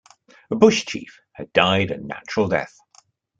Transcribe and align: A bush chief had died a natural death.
A 0.49 0.55
bush 0.55 0.85
chief 0.87 1.19
had 1.33 1.53
died 1.53 1.91
a 1.91 1.97
natural 2.03 2.47
death. 2.47 2.75